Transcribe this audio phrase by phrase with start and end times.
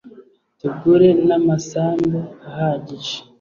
[0.59, 2.19] tugure n’amasambu
[2.49, 3.17] ahagije